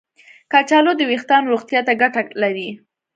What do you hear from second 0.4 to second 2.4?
کچالو د ویښتانو روغتیا ته ګټه